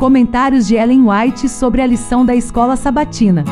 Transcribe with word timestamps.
Comentários 0.00 0.66
de 0.66 0.76
Ellen 0.76 1.02
White 1.10 1.46
sobre 1.46 1.82
a 1.82 1.86
lição 1.86 2.24
da 2.24 2.34
escola 2.34 2.74
sabatina. 2.74 3.44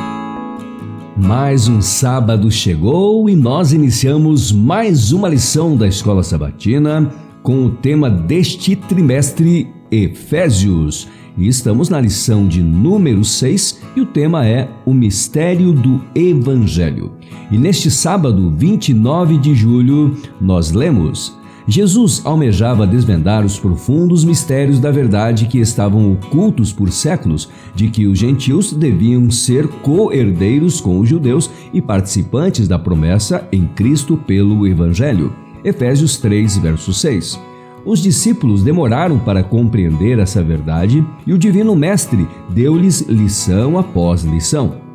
Mais 1.14 1.68
um 1.68 1.82
sábado 1.82 2.50
chegou 2.50 3.28
e 3.28 3.36
nós 3.36 3.74
iniciamos 3.74 4.50
mais 4.50 5.12
uma 5.12 5.28
lição 5.28 5.76
da 5.76 5.86
escola 5.86 6.22
sabatina 6.22 7.12
com 7.42 7.66
o 7.66 7.70
tema 7.70 8.08
deste 8.08 8.74
trimestre 8.74 9.70
Efésios. 9.90 11.06
E 11.36 11.46
estamos 11.46 11.90
na 11.90 12.00
lição 12.00 12.48
de 12.48 12.62
número 12.62 13.22
6 13.22 13.82
e 13.94 14.00
o 14.00 14.06
tema 14.06 14.46
é 14.46 14.70
o 14.86 14.94
mistério 14.94 15.74
do 15.74 16.02
Evangelho. 16.14 17.12
E 17.50 17.58
neste 17.58 17.90
sábado, 17.90 18.50
29 18.56 19.36
de 19.36 19.54
julho, 19.54 20.16
nós 20.40 20.72
lemos 20.72 21.37
Jesus 21.68 22.22
almejava 22.24 22.86
desvendar 22.86 23.44
os 23.44 23.58
profundos 23.58 24.24
mistérios 24.24 24.80
da 24.80 24.90
verdade 24.90 25.46
que 25.46 25.58
estavam 25.58 26.10
ocultos 26.14 26.72
por 26.72 26.90
séculos, 26.90 27.50
de 27.74 27.88
que 27.88 28.06
os 28.06 28.18
gentios 28.18 28.72
deviam 28.72 29.30
ser 29.30 29.68
co-herdeiros 29.68 30.80
com 30.80 30.98
os 30.98 31.06
judeus 31.06 31.50
e 31.70 31.82
participantes 31.82 32.66
da 32.66 32.78
promessa 32.78 33.46
em 33.52 33.66
Cristo 33.66 34.16
pelo 34.16 34.66
Evangelho. 34.66 35.30
Efésios 35.62 36.16
3, 36.16 36.56
verso 36.56 36.94
6. 36.94 37.38
Os 37.84 38.02
discípulos 38.02 38.62
demoraram 38.62 39.18
para 39.18 39.42
compreender 39.42 40.18
essa 40.18 40.42
verdade 40.42 41.06
e 41.26 41.34
o 41.34 41.38
Divino 41.38 41.76
Mestre 41.76 42.26
deu-lhes 42.48 43.02
lição 43.02 43.78
após 43.78 44.22
lição 44.22 44.87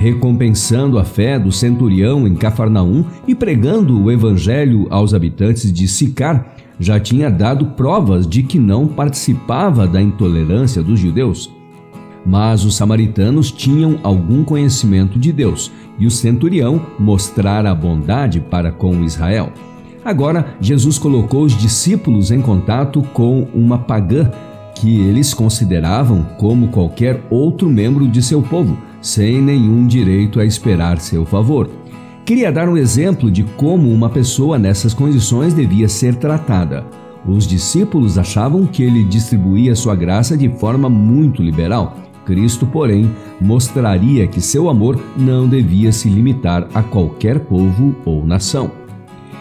recompensando 0.00 0.98
a 0.98 1.04
fé 1.04 1.38
do 1.38 1.52
centurião 1.52 2.26
em 2.26 2.34
Cafarnaum 2.34 3.04
e 3.28 3.34
pregando 3.34 4.02
o 4.02 4.10
evangelho 4.10 4.86
aos 4.88 5.12
habitantes 5.12 5.70
de 5.70 5.86
Sicar, 5.86 6.54
já 6.78 6.98
tinha 6.98 7.30
dado 7.30 7.66
provas 7.76 8.26
de 8.26 8.42
que 8.42 8.58
não 8.58 8.88
participava 8.88 9.86
da 9.86 10.00
intolerância 10.00 10.82
dos 10.82 10.98
judeus. 10.98 11.52
Mas 12.24 12.64
os 12.64 12.76
samaritanos 12.76 13.52
tinham 13.52 14.00
algum 14.02 14.42
conhecimento 14.42 15.18
de 15.18 15.30
Deus 15.32 15.70
e 15.98 16.06
o 16.06 16.10
centurião 16.10 16.80
mostrara 16.98 17.74
bondade 17.74 18.40
para 18.40 18.72
com 18.72 19.04
Israel. 19.04 19.52
Agora, 20.02 20.54
Jesus 20.62 20.96
colocou 20.96 21.42
os 21.42 21.54
discípulos 21.54 22.30
em 22.30 22.40
contato 22.40 23.02
com 23.12 23.46
uma 23.52 23.76
pagã 23.76 24.30
que 24.74 24.98
eles 24.98 25.34
consideravam 25.34 26.22
como 26.38 26.68
qualquer 26.68 27.22
outro 27.28 27.68
membro 27.68 28.08
de 28.08 28.22
seu 28.22 28.40
povo 28.40 28.88
sem 29.00 29.40
nenhum 29.40 29.86
direito 29.86 30.40
a 30.40 30.44
esperar 30.44 30.98
seu 31.00 31.24
favor. 31.24 31.70
Queria 32.24 32.52
dar 32.52 32.68
um 32.68 32.76
exemplo 32.76 33.30
de 33.30 33.42
como 33.42 33.90
uma 33.90 34.08
pessoa 34.08 34.58
nessas 34.58 34.94
condições 34.94 35.52
devia 35.52 35.88
ser 35.88 36.14
tratada. 36.14 36.84
Os 37.26 37.46
discípulos 37.46 38.16
achavam 38.16 38.66
que 38.66 38.82
ele 38.82 39.04
distribuía 39.04 39.74
sua 39.74 39.94
graça 39.94 40.36
de 40.36 40.48
forma 40.48 40.88
muito 40.88 41.42
liberal. 41.42 41.96
Cristo, 42.24 42.66
porém, 42.66 43.10
mostraria 43.40 44.26
que 44.26 44.40
seu 44.40 44.68
amor 44.68 45.00
não 45.16 45.48
devia 45.48 45.90
se 45.90 46.08
limitar 46.08 46.68
a 46.72 46.82
qualquer 46.82 47.40
povo 47.40 47.96
ou 48.04 48.24
nação. 48.24 48.79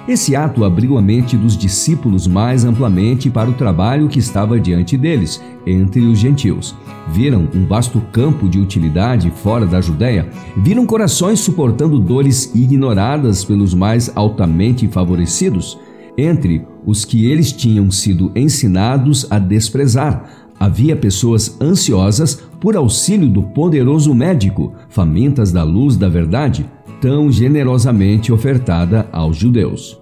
Esse 0.10 0.36
ato 0.36 0.64
abriu 0.64 0.98
a 0.98 1.02
mente 1.04 1.38
dos 1.38 1.56
discípulos 1.56 2.26
mais 2.26 2.66
amplamente 2.66 3.30
para 3.30 3.48
o 3.48 3.54
trabalho 3.54 4.08
que 4.10 4.18
estava 4.18 4.60
diante 4.60 4.98
deles, 4.98 5.40
entre 5.68 6.00
os 6.00 6.18
gentios. 6.18 6.76
Viram 7.10 7.48
um 7.54 7.68
vasto 7.68 8.02
campo 8.12 8.50
de 8.50 8.58
utilidade 8.58 9.30
fora 9.30 9.68
da 9.68 9.80
Judéia, 9.80 10.28
viram 10.58 10.84
corações 10.84 11.42
suportando 11.42 12.00
dores 12.00 12.52
ignoradas 12.56 13.46
pelos 13.46 13.76
mais 13.76 14.12
altamente 14.16 14.88
favorecidos, 14.88 15.78
entre 16.18 16.66
os 16.84 17.06
que 17.06 17.28
eles 17.28 17.52
tinham 17.52 17.92
sido 17.92 18.32
ensinados 18.36 19.28
a 19.30 19.38
desprezar. 19.38 20.28
Havia 20.60 20.96
pessoas 20.96 21.56
ansiosas 21.62 22.42
por 22.60 22.76
auxílio 22.76 23.30
do 23.30 23.44
poderoso 23.44 24.16
médico, 24.16 24.74
famintas 24.90 25.52
da 25.52 25.62
luz 25.62 25.96
da 25.98 26.10
verdade, 26.10 26.66
tão 27.00 27.32
generosamente 27.32 28.34
ofertada 28.34 29.08
aos 29.12 29.38
judeus. 29.38 29.99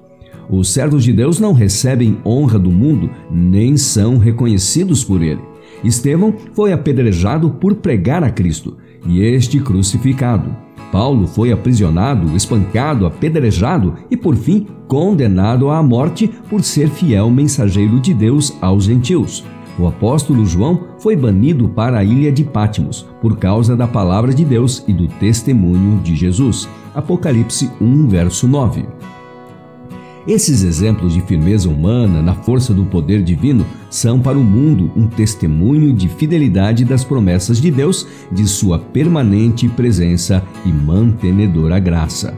Os 0.50 0.70
servos 0.70 1.04
de 1.04 1.12
Deus 1.12 1.40
não 1.40 1.54
recebem 1.54 2.18
honra 2.26 2.58
do 2.58 2.72
mundo, 2.72 3.10
nem 3.30 3.76
são 3.76 4.18
reconhecidos 4.18 5.04
por 5.04 5.22
ele. 5.22 5.42
Estevão 5.84 6.34
foi 6.54 6.72
apedrejado 6.72 7.50
por 7.50 7.76
pregar 7.76 8.24
a 8.24 8.30
Cristo, 8.30 8.78
e 9.06 9.22
este 9.22 9.60
crucificado. 9.60 10.56
Paulo 10.92 11.28
foi 11.28 11.52
aprisionado, 11.52 12.36
espancado, 12.36 13.06
apedrejado 13.06 13.96
e, 14.10 14.16
por 14.16 14.36
fim, 14.36 14.66
condenado 14.88 15.70
à 15.70 15.84
morte 15.84 16.30
por 16.50 16.64
ser 16.64 16.90
fiel 16.90 17.30
mensageiro 17.30 18.00
de 18.00 18.14
Deus 18.14 18.58
aos 18.62 18.86
gentios. 18.86 19.44
O 19.78 19.86
apóstolo 19.86 20.46
João 20.46 20.88
foi 20.98 21.16
banido 21.16 21.70
para 21.70 22.00
a 22.00 22.04
ilha 22.04 22.32
de 22.32 22.44
Patmos 22.44 23.06
por 23.22 23.38
causa 23.38 23.76
da 23.76 23.86
palavra 23.86 24.34
de 24.34 24.44
Deus 24.44 24.84
e 24.88 24.94
do 24.94 25.08
testemunho 25.08 26.00
de 26.02 26.16
Jesus. 26.16 26.68
Apocalipse 26.96 27.70
1, 27.80 28.08
verso 28.08 28.48
9. 28.48 28.86
Esses 30.28 30.62
exemplos 30.62 31.14
de 31.14 31.22
firmeza 31.22 31.70
humana 31.70 32.22
na 32.22 32.36
força 32.36 32.74
do 32.74 32.84
poder 32.84 33.24
divino 33.24 33.66
são 33.90 34.20
para 34.20 34.38
o 34.38 34.44
mundo 34.44 34.92
um 34.94 35.08
testemunho 35.08 35.94
de 35.94 36.10
fidelidade 36.10 36.84
das 36.84 37.06
promessas 37.06 37.62
de 37.62 37.72
Deus, 37.72 38.06
de 38.30 38.46
sua 38.46 38.78
permanente 38.78 39.70
presença 39.70 40.44
e 40.66 40.70
mantenedora 40.70 41.80
graça. 41.80 42.38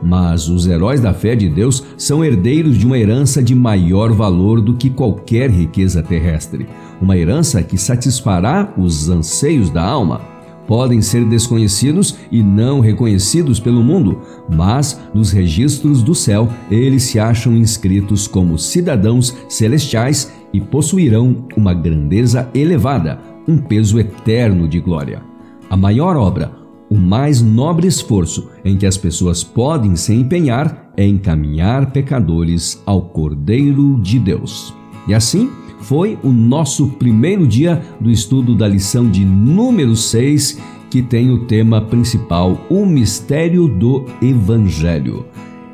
Mas 0.00 0.48
os 0.48 0.68
heróis 0.68 1.00
da 1.00 1.12
fé 1.12 1.34
de 1.34 1.48
Deus 1.48 1.84
são 1.96 2.24
herdeiros 2.24 2.78
de 2.78 2.86
uma 2.86 2.96
herança 2.96 3.42
de 3.42 3.56
maior 3.56 4.12
valor 4.12 4.60
do 4.60 4.74
que 4.74 4.88
qualquer 4.88 5.50
riqueza 5.50 6.04
terrestre, 6.04 6.68
uma 7.02 7.18
herança 7.18 7.60
que 7.60 7.76
satisfará 7.76 8.72
os 8.78 9.08
anseios 9.10 9.68
da 9.68 9.82
alma 9.82 10.29
podem 10.70 11.02
ser 11.02 11.24
desconhecidos 11.24 12.16
e 12.30 12.44
não 12.44 12.78
reconhecidos 12.78 13.58
pelo 13.58 13.82
mundo, 13.82 14.20
mas 14.48 15.00
nos 15.12 15.32
registros 15.32 16.00
do 16.00 16.14
céu 16.14 16.48
eles 16.70 17.02
se 17.02 17.18
acham 17.18 17.56
inscritos 17.56 18.28
como 18.28 18.56
cidadãos 18.56 19.36
celestiais 19.48 20.32
e 20.52 20.60
possuirão 20.60 21.44
uma 21.56 21.74
grandeza 21.74 22.48
elevada, 22.54 23.18
um 23.48 23.58
peso 23.58 23.98
eterno 23.98 24.68
de 24.68 24.78
glória. 24.78 25.20
A 25.68 25.76
maior 25.76 26.14
obra, 26.14 26.52
o 26.88 26.94
mais 26.94 27.42
nobre 27.42 27.88
esforço 27.88 28.48
em 28.64 28.76
que 28.76 28.86
as 28.86 28.96
pessoas 28.96 29.42
podem 29.42 29.96
se 29.96 30.14
empenhar 30.14 30.92
é 30.96 31.04
encaminhar 31.04 31.90
pecadores 31.90 32.80
ao 32.86 33.02
Cordeiro 33.02 34.00
de 34.00 34.20
Deus. 34.20 34.72
E 35.08 35.14
assim, 35.14 35.50
foi 35.80 36.18
o 36.22 36.30
nosso 36.30 36.88
primeiro 36.88 37.46
dia 37.46 37.82
do 38.00 38.10
estudo 38.10 38.54
da 38.54 38.68
lição 38.68 39.08
de 39.08 39.24
número 39.24 39.96
6, 39.96 40.58
que 40.90 41.02
tem 41.02 41.30
o 41.30 41.44
tema 41.46 41.80
principal 41.80 42.66
O 42.68 42.84
Mistério 42.84 43.66
do 43.68 44.04
Evangelho. 44.20 45.26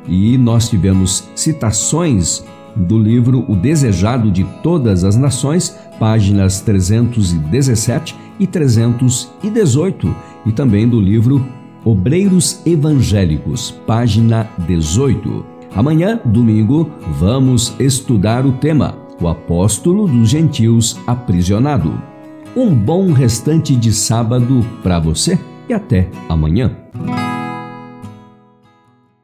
E 0.07 0.37
nós 0.37 0.69
tivemos 0.69 1.27
citações 1.35 2.43
do 2.75 2.97
livro 2.97 3.43
O 3.47 3.55
Desejado 3.55 4.31
de 4.31 4.43
Todas 4.63 5.03
as 5.03 5.17
Nações, 5.17 5.77
páginas 5.99 6.61
317 6.61 8.15
e 8.39 8.47
318, 8.47 10.15
e 10.45 10.51
também 10.51 10.87
do 10.87 11.01
livro 11.01 11.45
Obreiros 11.83 12.61
Evangélicos, 12.65 13.71
página 13.85 14.47
18. 14.67 15.43
Amanhã, 15.75 16.19
domingo, 16.23 16.89
vamos 17.19 17.75
estudar 17.79 18.45
o 18.45 18.53
tema 18.53 19.06
o 19.19 19.27
apóstolo 19.27 20.07
dos 20.07 20.29
gentios 20.29 20.99
aprisionado. 21.05 22.01
Um 22.55 22.73
bom 22.73 23.11
restante 23.11 23.75
de 23.75 23.93
sábado 23.93 24.65
para 24.81 24.99
você 24.99 25.39
e 25.69 25.73
até 25.73 26.09
amanhã. 26.29 26.75